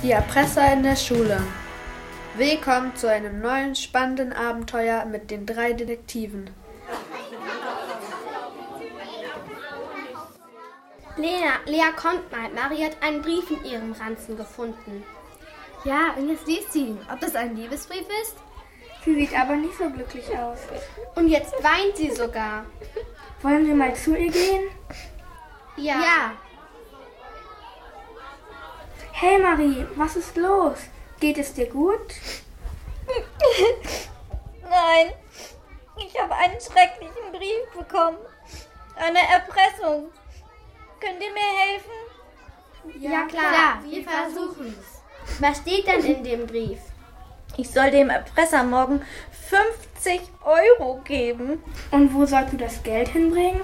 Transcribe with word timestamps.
Die 0.00 0.12
Erpresser 0.12 0.72
in 0.72 0.84
der 0.84 0.94
Schule. 0.94 1.42
Willkommen 2.36 2.94
zu 2.94 3.10
einem 3.10 3.40
neuen 3.40 3.74
spannenden 3.74 4.32
Abenteuer 4.32 5.04
mit 5.04 5.28
den 5.28 5.44
drei 5.44 5.72
Detektiven. 5.72 6.50
Lena, 11.16 11.54
Lea, 11.66 11.90
kommt 11.96 12.30
mal. 12.30 12.48
Marie 12.54 12.84
hat 12.84 13.02
einen 13.02 13.22
Brief 13.22 13.50
in 13.50 13.64
ihrem 13.64 13.90
Ranzen 13.90 14.36
gefunden. 14.36 15.02
Ja, 15.84 16.14
und 16.16 16.28
jetzt 16.28 16.46
liest 16.46 16.72
sie 16.72 16.86
ihn. 16.86 16.98
Ob 17.12 17.18
das 17.18 17.34
ein 17.34 17.56
Liebesbrief 17.56 18.06
ist? 18.22 18.36
Sie 19.04 19.14
sieht 19.14 19.36
aber 19.36 19.56
nicht 19.56 19.76
so 19.76 19.90
glücklich 19.90 20.28
aus. 20.38 20.60
Und 21.16 21.26
jetzt 21.26 21.54
weint 21.54 21.96
sie 21.96 22.12
sogar. 22.12 22.66
Wollen 23.42 23.66
wir 23.66 23.74
mal 23.74 23.94
zu 23.96 24.16
ihr 24.16 24.30
gehen? 24.30 24.68
Ja. 25.76 25.94
Ja. 25.94 26.32
Hey 29.20 29.36
Marie, 29.36 29.84
was 29.96 30.14
ist 30.14 30.36
los? 30.36 30.78
Geht 31.18 31.38
es 31.38 31.52
dir 31.52 31.66
gut? 31.66 32.14
Nein, 34.62 35.12
ich 35.96 36.22
habe 36.22 36.36
einen 36.36 36.60
schrecklichen 36.60 37.32
Brief 37.32 37.66
bekommen. 37.76 38.18
Eine 38.94 39.18
Erpressung. 39.18 40.12
Könnt 41.00 41.20
ihr 41.20 41.32
mir 41.32 41.50
helfen? 41.66 43.02
Ja, 43.02 43.26
klar. 43.26 43.82
Wir 43.82 44.04
versuchen 44.04 44.72
es. 44.78 45.40
Was 45.40 45.58
steht 45.58 45.88
denn 45.88 46.04
in 46.04 46.22
dem 46.22 46.46
Brief? 46.46 46.78
Ich 47.56 47.70
soll 47.70 47.90
dem 47.90 48.10
Erpresser 48.10 48.62
morgen 48.62 49.02
50 49.48 50.20
Euro 50.44 51.00
geben. 51.02 51.60
Und 51.90 52.14
wo 52.14 52.24
sollst 52.24 52.52
du 52.52 52.56
das 52.56 52.84
Geld 52.84 53.08
hinbringen? 53.08 53.62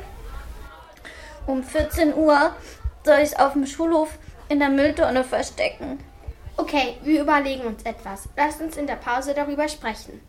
Um 1.47 1.62
14 1.62 2.12
Uhr 2.12 2.57
soll 3.05 3.19
ich 3.19 3.31
es 3.31 3.36
auf 3.36 3.53
dem 3.53 3.67
Schulhof 3.67 4.19
in 4.48 4.59
der 4.59 4.70
Mülltonne 4.70 5.25
verstecken. 5.25 5.98
Okay, 6.56 6.97
wir 7.03 7.23
überlegen 7.23 7.64
uns 7.64 7.83
etwas. 7.83 8.28
Lasst 8.37 8.61
uns 8.61 8.77
in 8.77 8.86
der 8.86 8.97
Pause 8.97 9.34
darüber 9.34 9.69
sprechen. 9.69 10.20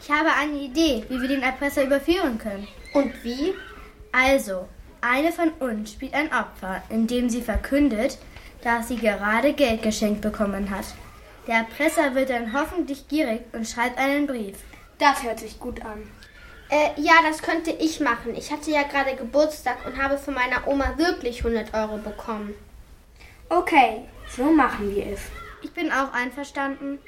Ich 0.00 0.10
habe 0.10 0.32
eine 0.32 0.58
Idee, 0.58 1.04
wie 1.08 1.20
wir 1.20 1.28
den 1.28 1.42
Erpresser 1.42 1.84
überführen 1.84 2.38
können. 2.38 2.66
Und 2.94 3.12
wie? 3.22 3.54
Also, 4.12 4.68
eine 5.00 5.30
von 5.30 5.50
uns 5.60 5.92
spielt 5.92 6.14
ein 6.14 6.32
Opfer, 6.32 6.82
indem 6.88 7.28
sie 7.28 7.42
verkündet, 7.42 8.18
dass 8.62 8.88
sie 8.88 8.96
gerade 8.96 9.52
Geld 9.52 9.82
geschenkt 9.82 10.20
bekommen 10.20 10.70
hat. 10.70 10.84
Der 11.46 11.56
Erpresser 11.56 12.14
wird 12.14 12.30
dann 12.30 12.52
hoffentlich 12.52 13.08
gierig 13.08 13.42
und 13.52 13.66
schreibt 13.66 13.98
einen 13.98 14.26
Brief. 14.26 14.58
Das 14.98 15.22
hört 15.22 15.40
sich 15.40 15.58
gut 15.58 15.82
an. 15.84 16.02
Äh, 16.68 16.90
ja, 17.00 17.14
das 17.28 17.42
könnte 17.42 17.70
ich 17.70 17.98
machen. 18.00 18.34
Ich 18.36 18.52
hatte 18.52 18.70
ja 18.70 18.82
gerade 18.82 19.16
Geburtstag 19.16 19.78
und 19.86 20.00
habe 20.00 20.18
von 20.18 20.34
meiner 20.34 20.68
Oma 20.68 20.96
wirklich 20.98 21.44
100 21.44 21.74
Euro 21.74 21.96
bekommen. 21.98 22.54
Okay, 23.48 24.04
so 24.28 24.44
machen 24.52 24.94
wir 24.94 25.06
es. 25.06 25.20
Ich 25.62 25.72
bin 25.72 25.90
auch 25.90 26.12
einverstanden. 26.12 27.00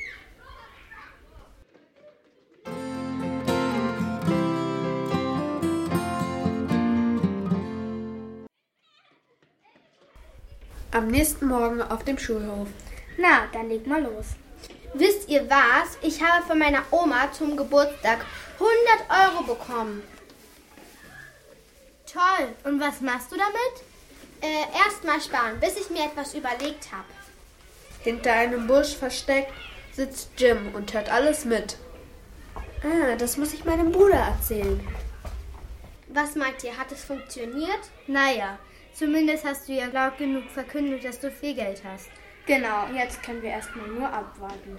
Am 10.90 11.06
nächsten 11.06 11.46
Morgen 11.46 11.80
auf 11.80 12.04
dem 12.04 12.18
Schulhof. 12.18 12.68
Na, 13.16 13.46
dann 13.52 13.68
leg 13.68 13.86
mal 13.86 14.02
los. 14.02 14.26
Wisst 14.94 15.28
ihr 15.28 15.48
was? 15.48 15.96
Ich 16.02 16.22
habe 16.22 16.44
von 16.44 16.58
meiner 16.58 16.84
Oma 16.90 17.32
zum 17.32 17.56
Geburtstag 17.56 18.24
100 18.54 19.34
Euro 19.34 19.42
bekommen. 19.54 20.02
Toll. 22.10 22.48
Und 22.64 22.80
was 22.80 23.00
machst 23.00 23.32
du 23.32 23.36
damit? 23.36 23.82
Äh, 24.42 24.66
erstmal 24.84 25.20
sparen, 25.20 25.60
bis 25.60 25.76
ich 25.76 25.88
mir 25.88 26.04
etwas 26.04 26.34
überlegt 26.34 26.92
habe. 26.92 27.04
Hinter 28.00 28.32
einem 28.32 28.66
Busch 28.66 28.96
versteckt 28.96 29.52
sitzt 29.92 30.30
Jim 30.36 30.74
und 30.74 30.92
hört 30.92 31.10
alles 31.10 31.44
mit. 31.44 31.76
Ah, 32.82 33.14
das 33.16 33.36
muss 33.36 33.54
ich 33.54 33.64
meinem 33.64 33.92
Bruder 33.92 34.16
erzählen. 34.16 34.80
Was 36.08 36.34
meint 36.34 36.62
ihr, 36.64 36.76
hat 36.76 36.92
es 36.92 37.04
funktioniert? 37.04 37.80
Naja, 38.06 38.58
zumindest 38.92 39.44
hast 39.44 39.68
du 39.68 39.72
ja 39.72 39.86
laut 39.86 40.18
genug 40.18 40.50
verkündet, 40.50 41.04
dass 41.04 41.20
du 41.20 41.30
viel 41.30 41.54
Geld 41.54 41.82
hast. 41.84 42.10
Genau, 42.46 42.86
jetzt 42.92 43.22
können 43.22 43.40
wir 43.40 43.50
erstmal 43.50 43.86
nur 43.86 44.12
abwarten. 44.12 44.78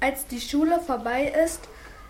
Als 0.00 0.26
die 0.26 0.40
Schule 0.40 0.80
vorbei 0.80 1.32
ist, 1.44 1.60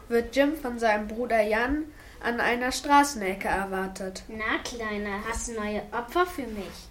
wird 0.08 0.34
Jim 0.34 0.56
von 0.56 0.78
seinem 0.78 1.08
Bruder 1.08 1.42
Jan 1.42 1.84
an 2.22 2.40
einer 2.40 2.72
Straßenecke 2.72 3.48
erwartet. 3.48 4.22
Na, 4.28 4.58
Kleiner, 4.64 5.22
hast 5.28 5.48
du 5.48 5.52
neue 5.52 5.82
Opfer 5.92 6.24
für 6.24 6.46
mich? 6.46 6.88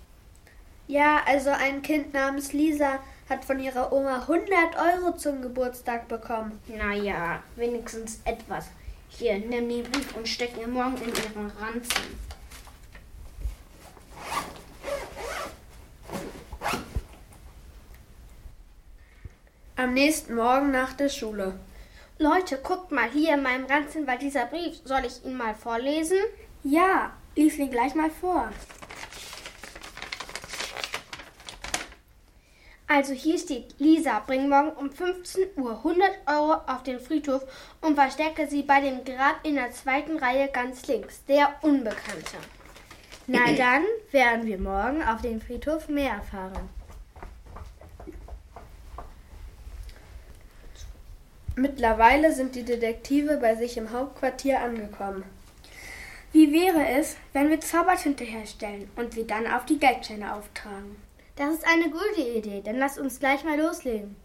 Ja, 0.88 1.22
also 1.26 1.50
ein 1.50 1.82
Kind 1.82 2.14
namens 2.14 2.54
Lisa 2.54 3.00
hat 3.32 3.46
von 3.46 3.60
ihrer 3.60 3.94
Oma 3.94 4.20
100 4.20 4.76
Euro 4.76 5.16
zum 5.16 5.42
Geburtstag 5.42 6.10
bekommen. 6.10 6.60
Naja, 6.68 7.42
wenigstens 7.56 8.20
etwas. 8.26 8.66
Hier, 9.08 9.40
nimm 9.40 9.70
den 9.70 9.84
Brief 9.84 10.16
und 10.18 10.28
steck 10.28 10.58
ihn 10.58 10.72
morgen 10.72 10.98
in 10.98 11.08
ihren 11.08 11.52
Ranzen. 11.60 12.32
Am 19.78 19.94
nächsten 19.94 20.36
Morgen 20.36 20.72
nach 20.72 20.94
der 20.94 21.10
Schule. 21.10 21.54
Leute, 22.20 22.58
guckt 22.58 22.92
mal, 22.92 23.10
hier 23.10 23.36
in 23.36 23.44
meinem 23.44 23.66
Ranzen 23.66 24.06
war 24.06 24.18
dieser 24.18 24.46
Brief. 24.46 24.82
Soll 24.84 25.06
ich 25.06 25.26
ihn 25.26 25.38
mal 25.38 25.56
vorlesen? 25.56 26.20
Ja, 26.64 27.14
lies 27.36 27.58
ihn 27.58 27.72
gleich 27.72 27.96
mal 27.96 28.12
vor. 28.12 28.52
Also 32.94 33.14
hier 33.14 33.40
steht, 33.40 33.74
Lisa, 33.80 34.20
bring 34.20 34.50
morgen 34.50 34.72
um 34.72 34.92
15 34.92 35.52
Uhr 35.56 35.78
100 35.78 36.10
Euro 36.28 36.56
auf 36.68 36.84
den 36.84 37.00
Friedhof 37.00 37.42
und 37.80 37.96
verstecke 37.96 38.48
sie 38.48 38.64
bei 38.64 38.82
dem 38.82 39.06
Grab 39.06 39.40
in 39.44 39.56
der 39.56 39.72
zweiten 39.72 40.18
Reihe 40.18 40.50
ganz 40.50 40.86
links, 40.88 41.24
der 41.24 41.54
Unbekannte. 41.62 42.36
Na 43.28 43.50
dann 43.58 43.84
werden 44.12 44.46
wir 44.46 44.58
morgen 44.58 45.02
auf 45.04 45.22
dem 45.22 45.40
Friedhof 45.40 45.88
mehr 45.88 46.16
erfahren. 46.16 46.68
Mittlerweile 51.56 52.34
sind 52.34 52.56
die 52.56 52.66
Detektive 52.66 53.38
bei 53.38 53.56
sich 53.56 53.78
im 53.78 53.94
Hauptquartier 53.94 54.60
angekommen. 54.60 55.24
Wie 56.34 56.52
wäre 56.52 56.90
es, 57.00 57.16
wenn 57.32 57.50
wir 57.50 57.62
Zaubertinte 57.62 58.26
herstellen 58.26 58.92
und 58.98 59.14
sie 59.14 59.26
dann 59.26 59.48
auf 59.48 59.66
die 59.66 59.80
Geldscheine 59.80 60.36
auftragen? 60.36 60.98
Das 61.42 61.56
ist 61.56 61.66
eine 61.66 61.90
gute 61.90 62.22
Idee, 62.22 62.62
dann 62.64 62.78
lass 62.78 63.00
uns 63.00 63.20
gleich 63.20 63.44
mal 63.44 63.60
loslegen. 63.60 64.16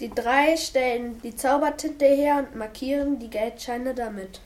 Die 0.00 0.08
drei 0.08 0.56
stellen 0.56 1.20
die 1.20 1.36
Zaubertinte 1.36 2.06
her 2.06 2.38
und 2.38 2.56
markieren 2.56 3.18
die 3.18 3.28
Geldscheine 3.28 3.94
damit. 3.94 4.40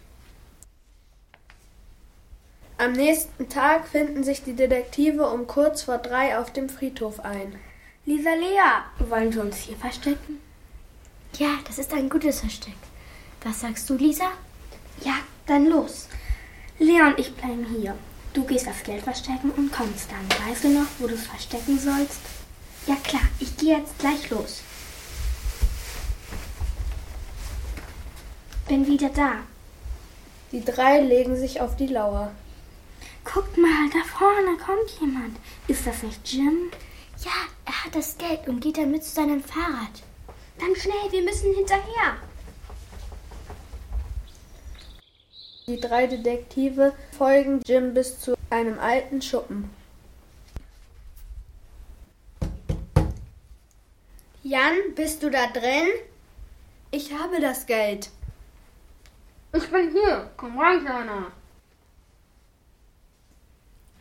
Am 2.79 2.91
nächsten 2.95 3.49
Tag 3.49 3.87
finden 3.87 4.25
sich 4.25 4.43
die 4.43 4.57
Detektive 4.57 5.29
um 5.29 5.47
kurz 5.47 5.83
vor 5.83 5.99
drei 5.99 6.37
auf 6.37 6.53
dem 6.53 6.69
Friedhof 6.69 7.21
ein. 7.21 7.61
Lisa 8.05 8.35
Lea, 8.35 9.09
wollen 9.09 9.33
wir 9.33 9.43
uns 9.43 9.59
hier 9.59 9.77
verstecken? 9.77 10.44
Ja, 11.39 11.59
das 11.67 11.79
ist 11.79 11.93
ein 11.93 12.09
gutes 12.09 12.41
Versteck. 12.41 12.77
Was 13.43 13.61
sagst 13.61 13.91
du, 13.91 13.95
Lisa? 13.95 14.31
Ja, 15.05 15.15
dann 15.47 15.67
los. 15.67 16.07
Lea 16.79 17.03
und 17.03 17.19
ich 17.19 17.35
bleiben 17.35 17.67
hier. 17.67 17.97
Du 18.33 18.45
gehst 18.45 18.67
das 18.67 18.83
Geld 18.85 19.03
verstecken 19.03 19.51
und 19.51 19.73
kommst 19.73 20.11
dann. 20.11 20.49
Weißt 20.49 20.65
du 20.65 20.69
noch, 20.69 20.87
wo 20.99 21.09
du 21.09 21.15
es 21.15 21.27
verstecken 21.27 21.79
sollst? 21.79 22.21
Ja 22.87 22.95
klar, 22.97 23.23
ich 23.41 23.57
gehe 23.57 23.79
jetzt 23.79 23.99
gleich 23.99 24.31
los. 24.31 24.63
Bin 28.69 28.87
wieder 28.87 29.09
da. 29.09 29.33
Die 30.53 30.65
drei 30.65 31.01
legen 31.01 31.37
sich 31.37 31.61
auf 31.61 31.77
die 31.77 31.89
Lauer. 31.89 32.33
Guck 33.25 33.57
mal, 33.57 33.91
da 33.93 34.05
vorne 34.05 34.57
kommt 34.57 35.01
jemand. 35.01 35.37
Ist 35.67 35.87
das 35.87 36.03
nicht 36.03 36.21
Jim? 36.33 36.71
Ja, 37.25 37.33
er 37.65 37.85
hat 37.85 37.95
das 37.95 38.19
Geld 38.19 38.47
und 38.47 38.61
geht 38.61 38.79
damit 38.79 39.03
zu 39.03 39.11
seinem 39.11 39.43
Fahrrad. 39.43 40.03
Dann 40.59 40.77
schnell, 40.77 41.11
wir 41.11 41.23
müssen 41.23 41.55
hinterher. 41.55 42.17
Die 45.67 45.81
drei 45.81 46.06
Detektive 46.06 46.95
folgen 47.17 47.62
Jim 47.65 47.95
bis 47.95 48.21
zu 48.21 48.37
einem 48.51 48.79
alten 48.79 49.23
Schuppen. 49.23 49.71
Jan, 54.43 54.95
bist 54.95 55.23
du 55.23 55.31
da 55.31 55.47
drin? 55.47 55.89
Ich 56.91 57.12
habe 57.12 57.41
das 57.41 57.65
Geld. 57.65 58.11
Ich 59.55 59.71
bin 59.71 59.91
hier. 59.91 60.31
Komm 60.37 60.59
rein, 60.59 60.81
Kleiner. 60.85 61.33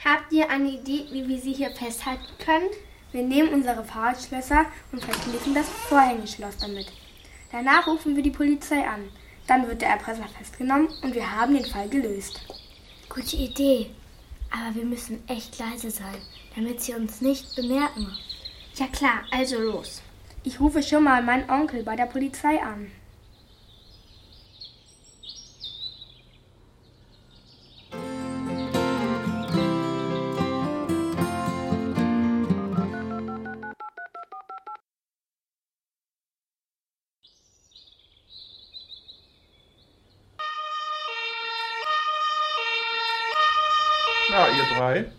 Habt 0.04 0.34
ihr 0.34 0.50
eine 0.50 0.70
Idee, 0.70 1.08
wie 1.12 1.28
wir 1.30 1.40
sie 1.40 1.54
hier 1.54 1.72
festhalten 1.72 2.38
können? 2.40 2.70
Wir 3.14 3.22
nehmen 3.22 3.54
unsere 3.54 3.84
Fahrradschlösser 3.84 4.66
und 4.92 5.06
verschließen 5.06 5.54
das 5.54 5.70
Vorhängeschloss 5.70 6.58
damit. 6.58 6.92
Danach 7.52 7.86
rufen 7.86 8.16
wir 8.16 8.24
die 8.24 8.32
Polizei 8.32 8.88
an. 8.88 9.08
Dann 9.46 9.68
wird 9.68 9.84
der 9.84 9.90
Erpresser 9.90 10.28
festgenommen 10.36 10.90
und 11.04 11.14
wir 11.14 11.32
haben 11.32 11.54
den 11.54 11.66
Fall 11.66 11.88
gelöst. 11.90 12.42
Gute 13.10 13.36
Idee. 13.36 13.92
Aber 14.50 14.74
wir 14.74 14.86
müssen 14.86 15.24
echt 15.28 15.60
leise 15.60 15.92
sein, 15.92 16.18
damit 16.56 16.82
sie 16.82 16.96
uns 16.96 17.22
nicht 17.22 17.56
bemerken. 17.56 18.18
Ja 18.76 18.88
klar, 18.88 19.24
also 19.30 19.60
los. 19.60 20.02
Ich 20.44 20.60
rufe 20.60 20.82
schon 20.82 21.04
mal 21.04 21.22
meinen 21.22 21.48
Onkel 21.52 21.84
bei 21.84 21.96
der 21.96 22.08
Polizei 22.08 22.64
an. 22.64 22.90
Na, 44.36 44.48
ihr 44.50 44.64
drei, 44.64 45.12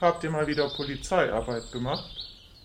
habt 0.00 0.24
ihr 0.24 0.30
mal 0.30 0.48
wieder 0.48 0.68
Polizeiarbeit 0.70 1.70
gemacht? 1.70 2.10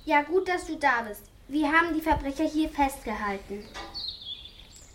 Ja, 0.03 0.23
gut, 0.23 0.47
dass 0.49 0.65
du 0.65 0.77
da 0.77 1.03
bist. 1.07 1.21
Wir 1.47 1.71
haben 1.71 1.93
die 1.93 2.01
Verbrecher 2.01 2.45
hier 2.45 2.69
festgehalten. 2.69 3.63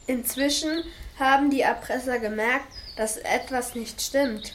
Inzwischen 0.09 0.83
haben 1.17 1.51
die 1.51 1.61
Erpresser 1.61 2.19
gemerkt, 2.19 2.67
dass 2.97 3.19
etwas 3.19 3.77
nicht 3.77 4.03
stimmt. 4.03 4.53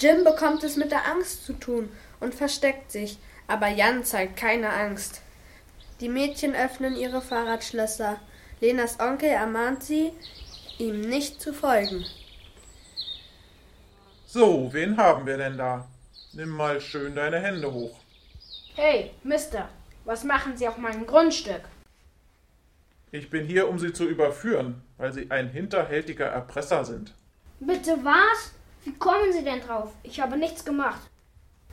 Jim 0.00 0.24
bekommt 0.24 0.64
es 0.64 0.76
mit 0.76 0.90
der 0.90 1.06
Angst 1.06 1.44
zu 1.44 1.52
tun 1.52 1.90
und 2.18 2.34
versteckt 2.34 2.90
sich, 2.90 3.18
aber 3.46 3.68
Jan 3.68 4.04
zeigt 4.04 4.38
keine 4.38 4.70
Angst. 4.70 5.20
Die 6.00 6.08
Mädchen 6.08 6.54
öffnen 6.54 6.96
ihre 6.96 7.20
Fahrradschlösser. 7.20 8.18
Lenas 8.62 9.00
Onkel 9.00 9.28
ermahnt 9.28 9.82
sie, 9.82 10.12
ihm 10.78 11.02
nicht 11.02 11.42
zu 11.42 11.52
folgen. 11.52 12.06
So, 14.36 14.68
wen 14.70 14.98
haben 14.98 15.24
wir 15.24 15.38
denn 15.38 15.56
da? 15.56 15.86
Nimm 16.34 16.50
mal 16.50 16.78
schön 16.78 17.14
deine 17.14 17.40
Hände 17.40 17.72
hoch. 17.72 17.98
Hey, 18.74 19.12
Mister, 19.22 19.70
was 20.04 20.24
machen 20.24 20.58
Sie 20.58 20.68
auf 20.68 20.76
meinem 20.76 21.06
Grundstück? 21.06 21.62
Ich 23.12 23.30
bin 23.30 23.46
hier, 23.46 23.66
um 23.66 23.78
sie 23.78 23.94
zu 23.94 24.04
überführen, 24.04 24.82
weil 24.98 25.14
sie 25.14 25.30
ein 25.30 25.48
hinterhältiger 25.48 26.26
Erpresser 26.26 26.84
sind. 26.84 27.14
Bitte 27.60 27.96
was? 28.02 28.52
Wie 28.84 28.92
kommen 28.92 29.32
Sie 29.32 29.42
denn 29.42 29.62
drauf? 29.62 29.94
Ich 30.02 30.20
habe 30.20 30.36
nichts 30.36 30.66
gemacht. 30.66 31.00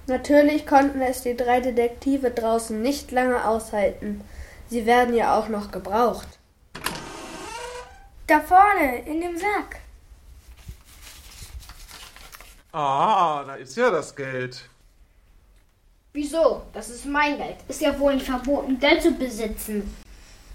Natürlich 0.07 0.65
konnten 0.65 1.01
es 1.01 1.21
die 1.21 1.35
drei 1.35 1.59
Detektive 1.59 2.31
draußen 2.31 2.81
nicht 2.81 3.11
lange 3.11 3.45
aushalten. 3.45 4.21
Sie 4.69 4.85
werden 4.85 5.13
ja 5.13 5.37
auch 5.37 5.49
noch 5.49 5.69
gebraucht. 5.69 6.39
Da 8.27 8.39
vorne, 8.39 8.99
in 9.05 9.19
dem 9.19 9.35
Sack. 9.37 9.82
Ah, 12.73 13.43
da 13.45 13.53
ist 13.53 13.77
ja 13.77 13.91
das 13.91 14.15
Geld. 14.15 14.67
Wieso? 16.11 16.63
Das 16.73 16.89
ist 16.89 17.05
mein 17.05 17.37
Geld. 17.37 17.57
Ist 17.67 17.81
ja 17.81 17.97
wohl 17.99 18.15
nicht 18.15 18.25
verboten, 18.25 18.79
Geld 18.79 19.03
zu 19.03 19.11
besitzen. 19.11 19.95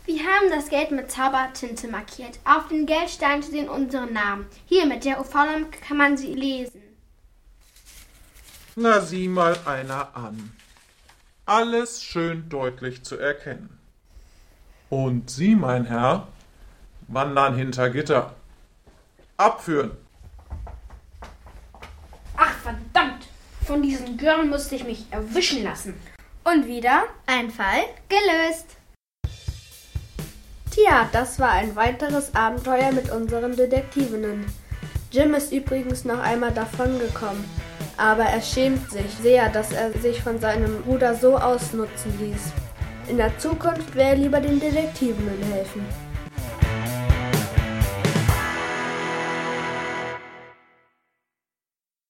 Wir 0.04 0.20
haben 0.20 0.50
das 0.50 0.68
Geld 0.68 0.90
mit 0.90 1.12
Zaubertinte 1.12 1.86
markiert. 1.86 2.40
Auf 2.44 2.68
den 2.68 2.86
Geldsteinen 2.86 3.42
stehen 3.42 3.68
unsere 3.68 4.06
Namen. 4.06 4.46
Hier 4.66 4.86
mit 4.86 5.04
der 5.04 5.20
UV-Lampe 5.20 5.78
kann 5.86 5.96
man 5.96 6.16
sie 6.16 6.34
lesen. 6.34 6.82
Na, 8.74 9.00
sieh 9.00 9.28
mal 9.28 9.56
einer 9.64 10.16
an. 10.16 10.52
Alles 11.46 12.02
schön 12.02 12.48
deutlich 12.48 13.04
zu 13.04 13.16
erkennen. 13.16 13.78
Und 14.90 15.30
Sie, 15.30 15.54
mein 15.54 15.84
Herr, 15.84 16.26
wandern 17.06 17.54
hinter 17.54 17.90
Gitter. 17.90 18.34
Abführen. 19.36 19.92
Von 23.68 23.82
diesen 23.82 24.16
Girlen 24.16 24.48
musste 24.48 24.76
ich 24.76 24.84
mich 24.84 25.04
erwischen 25.10 25.62
lassen. 25.62 25.92
Und 26.42 26.66
wieder 26.66 27.02
ein 27.26 27.50
Fall 27.50 27.84
gelöst. 28.08 28.64
Tja, 30.70 31.06
das 31.12 31.38
war 31.38 31.50
ein 31.50 31.76
weiteres 31.76 32.34
Abenteuer 32.34 32.92
mit 32.92 33.10
unseren 33.10 33.54
Detektivinnen. 33.54 34.46
Jim 35.12 35.34
ist 35.34 35.52
übrigens 35.52 36.06
noch 36.06 36.18
einmal 36.18 36.52
davongekommen, 36.52 37.44
aber 37.98 38.24
er 38.24 38.40
schämt 38.40 38.90
sich 38.90 39.12
sehr, 39.20 39.50
dass 39.50 39.70
er 39.70 39.92
sich 39.92 40.22
von 40.22 40.40
seinem 40.40 40.82
Bruder 40.84 41.14
so 41.14 41.36
ausnutzen 41.36 42.18
ließ. 42.18 42.52
In 43.10 43.18
der 43.18 43.38
Zukunft 43.38 43.94
will 43.94 44.00
er 44.00 44.16
lieber 44.16 44.40
den 44.40 44.60
Detektivinnen 44.60 45.42
helfen. 45.52 46.07